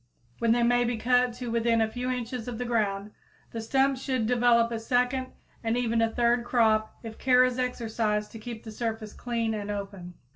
[0.39, 3.11] Then they may be cut to within a few inches of the ground.
[3.51, 5.27] The stumps should develop a second
[5.63, 9.69] and even a third crop if care is exercised to keep the surface clean and
[9.69, 10.15] open.